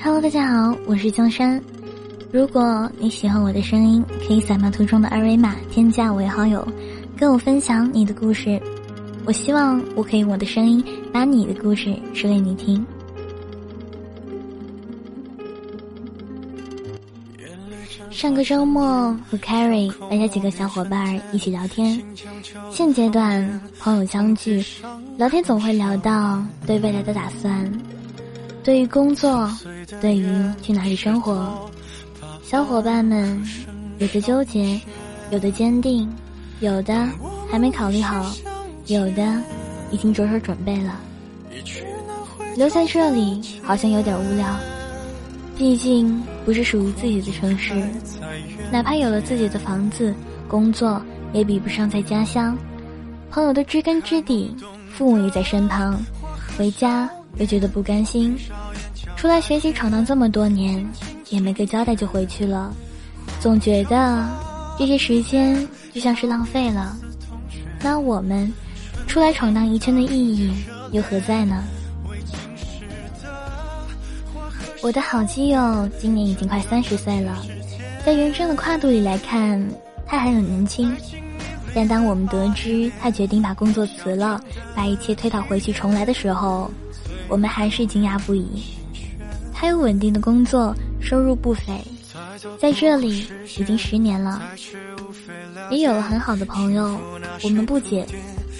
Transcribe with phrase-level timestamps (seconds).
[0.00, 1.60] Hello，大家好，我是江山。
[2.30, 6.66] 如果你喜欢我的声音，可以扫描图中的二维码添加我为好友，
[7.16, 8.60] 跟我分享你的故事。
[9.24, 10.82] 我希望我可以用我的声音
[11.12, 12.86] 把你的故事说给你听。
[18.10, 22.00] 上个周末和 Carrie 外加几个小伙伴一起聊天。
[22.70, 24.64] 现阶段朋友相聚，
[25.16, 27.70] 聊天总会聊到对未来的打算，
[28.68, 29.50] 对于工作，
[29.98, 30.28] 对于
[30.60, 31.66] 去哪里生活。
[32.42, 33.42] 小伙伴们
[33.96, 34.78] 有的纠结，
[35.30, 36.06] 有的坚定，
[36.60, 37.08] 有的
[37.50, 38.30] 还没考虑好，
[38.84, 39.42] 有的
[39.90, 41.00] 已经着手准备了。
[42.58, 44.46] 留在这里好像有点无聊。
[45.56, 47.72] 毕竟不是属于自己的城市，
[48.70, 50.14] 哪怕有了自己的房子、
[50.46, 51.00] 工作，
[51.32, 52.54] 也比不上在家乡。
[53.30, 54.54] 朋友的知根知底，
[54.92, 55.98] 父母也在身旁，
[56.54, 58.36] 回家又觉得不甘心。
[59.16, 60.86] 出来学习闯荡这么多年，
[61.30, 62.72] 也没个交代就回去了，
[63.40, 64.28] 总觉得
[64.78, 66.96] 这些时间就像是浪费了。
[67.80, 68.52] 那我们
[69.06, 70.52] 出来闯荡一圈的意义
[70.92, 71.64] 又何在呢？
[74.80, 77.44] 我的好基友今年已经快三十岁了，
[78.06, 79.60] 在人生的跨度里来看，
[80.06, 80.94] 他还很年轻。
[81.74, 84.40] 但当我们得知他决定把工作辞了，
[84.76, 86.70] 把一切推倒回去重来的时候，
[87.28, 88.46] 我们还是惊讶不已。
[89.52, 91.80] 他有稳定的工作，收入不菲，
[92.60, 93.26] 在这里
[93.58, 94.42] 已经十年了，
[95.70, 96.98] 也有了很好的朋友。
[97.42, 98.06] 我们不解，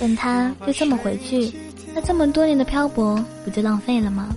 [0.01, 1.53] 问他就这么回去，
[1.95, 4.29] 那这么多年的漂泊不就浪费了吗？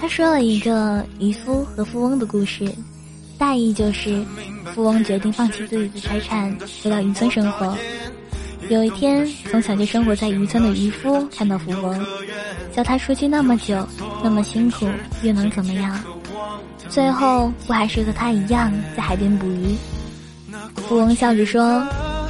[0.00, 2.70] 他说了一个渔夫和富翁的故事，
[3.36, 4.24] 大意就是
[4.74, 7.76] 富翁决定放弃自己的财产，回到渔村生活。
[8.68, 12.06] 有一天，从小就生活在渔村的渔夫看到富翁，
[12.74, 13.86] 叫他出去那么久，
[14.22, 14.86] 那么辛苦，
[15.22, 15.98] 又能怎么样？
[16.88, 19.74] 最后不还是和他一样在海边捕鱼？
[20.86, 21.82] 富翁笑着说：“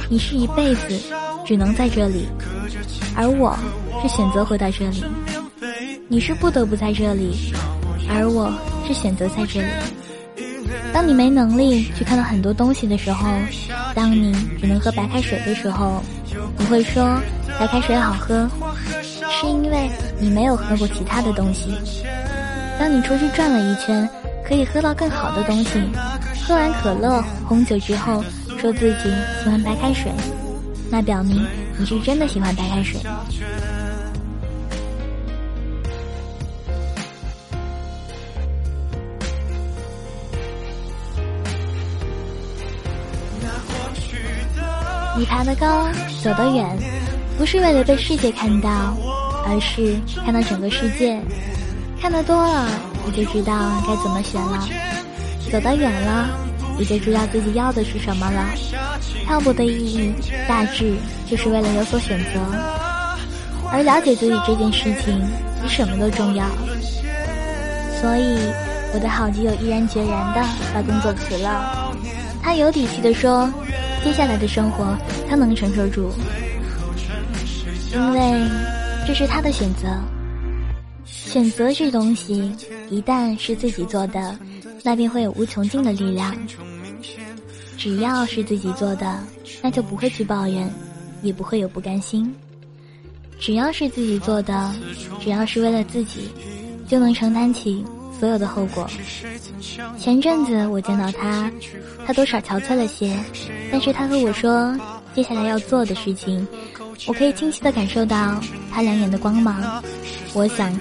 [0.09, 0.99] 你是一辈子
[1.45, 2.25] 只能在这里，
[3.15, 3.57] 而我
[4.01, 5.03] 是选择回到这里。”
[6.07, 7.53] 你是不得不在这里，
[8.09, 8.51] 而我
[8.87, 9.67] 是选择在这里。
[10.91, 13.27] 当你没能力去看到很多东西的时候，
[13.93, 16.01] 当你只能喝白开水的时候，
[16.57, 17.21] 你会说
[17.59, 18.49] 白开水好喝，
[19.01, 19.89] 是因为
[20.19, 21.73] 你没有喝过其他的东西。
[22.79, 24.07] 当你出去转了一圈，
[24.47, 25.81] 可以喝到更好的东西，
[26.45, 28.23] 喝完可乐、红酒之后，
[28.59, 29.09] 说自己
[29.43, 30.11] 喜欢白开水，
[30.89, 31.45] 那表明
[31.77, 32.99] 你是真的喜欢白开水。
[45.19, 45.85] 你爬得高，
[46.23, 46.65] 走得远，
[47.37, 48.95] 不是为了被世界看到，
[49.45, 51.19] 而是看到整个世界。
[51.99, 52.69] 看得多了，
[53.05, 53.53] 你就知道
[53.85, 54.65] 该怎么选了；
[55.51, 56.29] 走得远了，
[56.77, 58.45] 你就知道自己要的是什么了。
[59.25, 60.13] 漂泊的意义，
[60.47, 60.93] 大致
[61.29, 62.39] 就是为了有所选择。
[63.73, 65.21] 而了解自己这件事情，
[65.61, 66.45] 比什么都重要。
[67.99, 68.37] 所以，
[68.93, 70.41] 我的好基友毅然决然的
[70.73, 71.93] 把工作辞了。
[72.41, 73.51] 他有底气的说。
[74.03, 74.97] 接下来的生活，
[75.29, 76.11] 他能承受住，
[77.93, 78.49] 因为
[79.05, 79.87] 这是他的选择。
[81.05, 82.51] 选择这东西，
[82.89, 84.37] 一旦是自己做的，
[84.83, 86.35] 那便会有无穷尽的力量。
[87.77, 89.23] 只要是自己做的，
[89.61, 90.69] 那就不会去抱怨，
[91.21, 92.33] 也不会有不甘心。
[93.39, 94.73] 只要是自己做的，
[95.19, 96.29] 只要是为了自己，
[96.87, 97.85] 就能承担起。
[98.19, 98.85] 所有的后果。
[99.97, 101.49] 前阵子我见到他，
[102.05, 103.17] 他多少憔悴了些，
[103.71, 104.77] 但是他和我说
[105.15, 106.45] 接下来要做的事情，
[107.07, 108.39] 我可以清晰的感受到
[108.71, 109.81] 他两眼的光芒。
[110.33, 110.71] 我想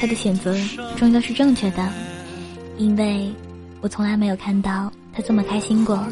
[0.00, 0.54] 他的选择
[0.96, 1.88] 终究是正确的，
[2.76, 3.32] 因为
[3.80, 6.04] 我从来没有看到他这么开心过。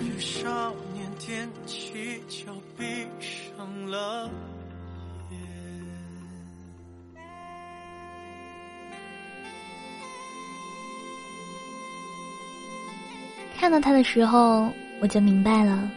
[13.59, 14.69] 看到他的时候，
[15.01, 15.91] 我就明白了，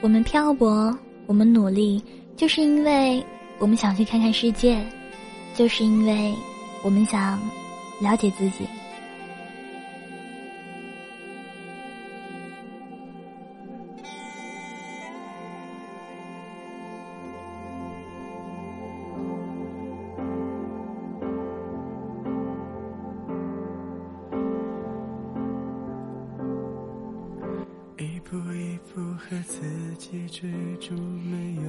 [0.00, 2.02] 我们漂泊，我们努力，
[2.36, 3.22] 就是因为
[3.58, 4.82] 我们想去看看世界，
[5.54, 6.34] 就是因为
[6.82, 7.38] 我们想
[8.00, 8.66] 了解自己。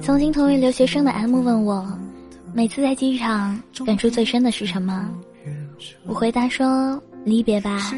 [0.00, 1.86] 曾经同为留学生的 M 问我，
[2.54, 5.10] 每次在机场感触最深的是什么？
[6.06, 7.92] 我回答说：“离别吧。”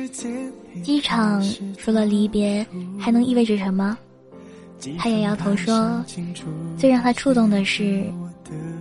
[0.82, 1.40] 机场
[1.78, 2.66] 除了离别，
[2.98, 3.96] 还能意味着什么？
[4.98, 6.04] 他摇摇头说
[6.76, 8.04] ：“最让他触动的是，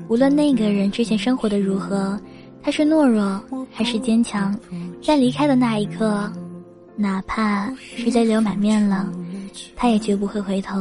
[0.08, 2.20] 无论那个人之前生活的如何，
[2.64, 3.40] 他是懦弱
[3.72, 4.58] 还是坚强，
[5.04, 6.32] 在离开的那一刻，
[6.96, 9.08] 哪怕是泪流满面了，
[9.76, 10.76] 他也绝不会回头。”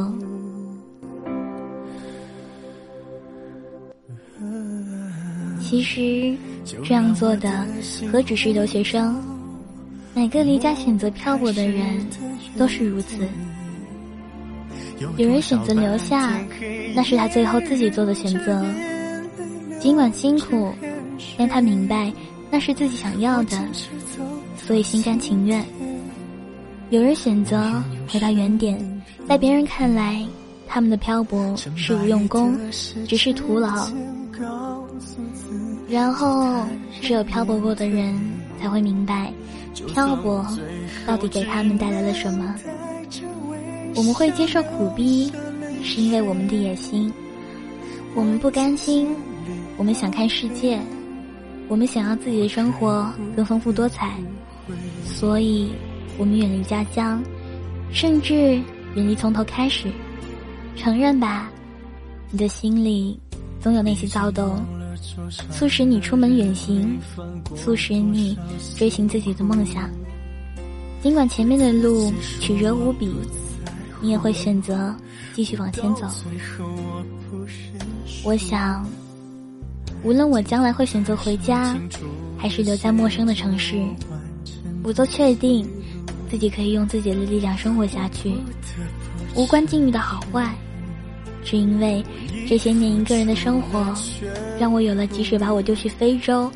[5.59, 6.37] 其实，
[6.83, 7.65] 这样做的
[8.11, 9.19] 何止是留学生？
[10.13, 12.05] 每个离家选择漂泊的人
[12.57, 13.27] 都是如此。
[15.17, 16.39] 有人选择留下，
[16.95, 18.63] 那是他最后自己做的选择。
[19.79, 20.71] 尽管辛苦，
[21.37, 22.13] 但他明白
[22.49, 23.57] 那是自己想要的，
[24.55, 25.65] 所以心甘情愿。
[26.95, 28.79] 有人选择回到原点，
[29.27, 30.25] 在别人看来，
[30.65, 32.57] 他们的漂泊是无用功，
[33.05, 33.89] 只是徒劳。
[35.89, 36.65] 然后，
[37.01, 38.17] 只有漂泊过的人
[38.61, 39.29] 才会明白，
[39.93, 40.47] 漂泊
[41.05, 42.55] 到底给他们带来了什么。
[43.93, 45.29] 我们会接受苦逼，
[45.83, 47.11] 是因为我们的野心。
[48.15, 49.13] 我们不甘心，
[49.75, 50.79] 我们想看世界，
[51.67, 54.15] 我们想要自己的生活更丰富多彩，
[55.05, 55.73] 所以
[56.17, 57.23] 我们远离家乡，
[57.91, 58.53] 甚至
[58.95, 59.91] 远离从头开始。
[60.75, 61.49] 承认吧，
[62.31, 63.19] 你的心里
[63.61, 64.59] 总有那些躁动。
[65.51, 66.99] 促使你出门远行，
[67.55, 68.37] 促使你
[68.77, 69.89] 追寻自己的梦想。
[71.01, 73.13] 尽管前面的路曲折无比，
[74.01, 74.93] 你也会选择
[75.33, 76.07] 继续往前走。
[78.23, 78.85] 我想，
[80.03, 81.77] 无论我将来会选择回家，
[82.37, 83.81] 还是留在陌生的城市，
[84.83, 85.67] 我都确定
[86.29, 88.33] 自己可以用自己的力量生活下去，
[89.35, 90.53] 无关境遇的好坏。
[91.43, 92.03] 只因为
[92.47, 93.93] 这些年一个人的生活，
[94.59, 96.51] 让我有了即使把我丢去非洲，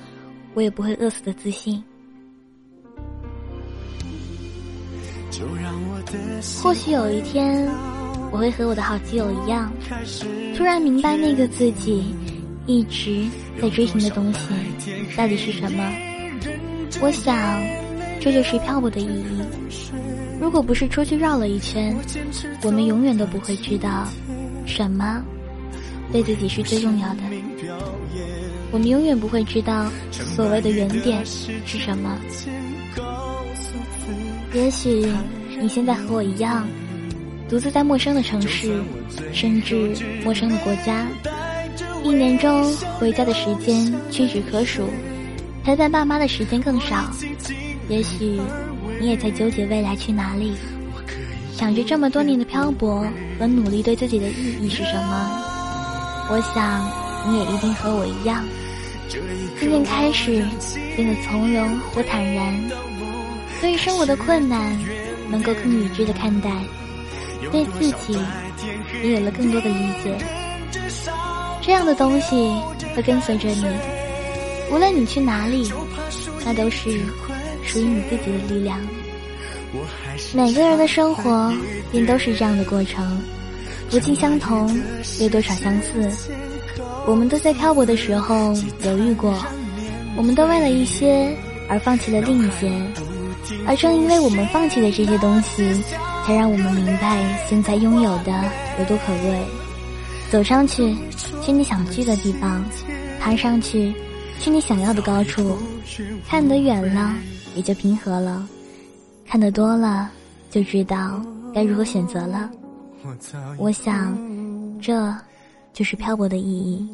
[0.55, 1.83] 我也不会饿死的自信。
[6.63, 7.69] 或许有一天，
[8.31, 9.71] 我会和我的好基友一样，
[10.57, 12.03] 突然明白那个自己
[12.65, 13.27] 一直
[13.61, 14.39] 在追寻的东西
[15.15, 15.83] 到底是什么。
[16.99, 17.37] 我想，
[18.19, 19.41] 这就是漂泊的意义。
[20.39, 21.95] 如果不是出去绕了一圈，
[22.63, 24.07] 我们永远都不会知道。
[24.65, 25.23] 什么
[26.11, 27.21] 对自己是最重要的？
[28.71, 32.19] 我们永远不会知道所谓的原点是什么。
[34.53, 35.11] 也许
[35.59, 36.67] 你现在和我一样，
[37.49, 38.79] 独自在陌生的城市，
[39.33, 41.07] 甚至陌生的国家，
[42.03, 44.87] 一年中回家的时间屈指可数，
[45.63, 47.11] 陪伴爸妈的时间更少。
[47.89, 48.39] 也许
[49.01, 50.53] 你也在纠结未来去哪里。
[51.51, 53.05] 想着这么多年的漂泊
[53.37, 55.45] 和努力对自己的意义是什么？
[56.31, 56.87] 我想
[57.27, 58.45] 你也一定和我一样，
[59.59, 60.45] 今天开始
[60.95, 62.55] 变得从容或坦然，
[63.59, 64.79] 对生活的困难
[65.29, 66.49] 能够更理智的看待，
[67.51, 68.17] 对自己
[69.03, 70.15] 也有了更多的理解。
[71.61, 72.53] 这样的东西
[72.95, 73.65] 会跟随着你，
[74.71, 75.69] 无论你去哪里，
[76.45, 77.01] 那都是
[77.63, 78.79] 属于你自己的力量。
[80.33, 81.53] 每个人的生活
[81.91, 83.21] 便都是这样的过程，
[83.89, 84.75] 不尽相同，
[85.19, 86.31] 有多少相似？
[87.05, 88.53] 我们都在漂泊的时候
[88.83, 89.33] 犹豫过，
[90.17, 91.35] 我们都为了一些
[91.67, 92.71] 而放弃了另一些，
[93.65, 95.71] 而正因为我们放弃了这些东西，
[96.25, 98.31] 才让我们明白现在拥有的
[98.79, 99.39] 有多可贵。
[100.31, 100.95] 走上去，
[101.43, 102.63] 去你想去的地方；
[103.19, 103.93] 爬上去，
[104.39, 105.57] 去你想要的高处。
[106.27, 107.15] 看得远了，
[107.55, 108.47] 也就平和了。
[109.25, 110.09] 看得多了，
[110.49, 111.21] 就知道
[111.53, 112.49] 该如何选择了。
[113.57, 114.17] 我想，
[114.81, 115.15] 这
[115.71, 116.89] 就是漂泊的意义。